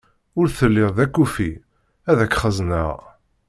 Ur 0.39 0.47
telliḍ 0.57 0.89
d 0.97 0.99
akufi, 1.05 1.51
ad 2.09 2.15
deg-k 2.19 2.35
xezzneɣ! 2.43 2.89